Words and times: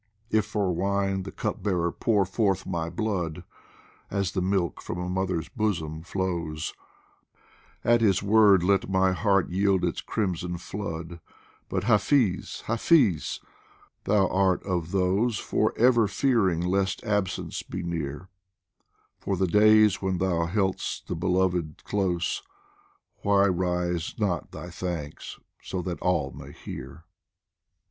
If 0.31 0.47
for 0.47 0.73
wine 0.73 1.21
the 1.21 1.31
Cup 1.31 1.61
bearer 1.61 1.91
pour 1.91 2.25
forth 2.25 2.65
my 2.65 2.89
blood, 2.89 3.43
As 4.09 4.31
the 4.31 4.41
milk 4.41 4.81
from 4.81 4.97
a 4.97 5.07
mother's 5.07 5.47
bosom 5.47 6.01
flows, 6.01 6.73
At 7.83 8.01
his 8.01 8.23
word 8.23 8.63
let 8.63 8.89
my 8.89 9.11
heart 9.11 9.49
yield 9.51 9.85
its 9.85 10.01
crimson 10.01 10.57
flood. 10.57 11.19
But, 11.69 11.83
Hafiz, 11.83 12.61
Hafiz! 12.61 13.41
thou 14.05 14.27
art 14.29 14.63
of 14.63 14.89
those 14.89 15.37
For 15.37 15.71
ever 15.77 16.07
fearing 16.07 16.61
lest 16.61 17.03
absence 17.03 17.61
be 17.61 17.83
near; 17.83 18.27
For 19.19 19.37
the 19.37 19.45
days 19.45 20.01
when 20.01 20.17
thou 20.17 20.47
held'st 20.47 21.05
the 21.09 21.15
Beloved 21.15 21.83
close, 21.83 22.41
Why 23.21 23.45
rise 23.45 24.15
not 24.17 24.49
thy 24.51 24.71
thanks 24.71 25.37
so 25.61 25.83
that 25.83 26.01
all 26.01 26.31
may 26.31 26.51
hear 26.53 27.03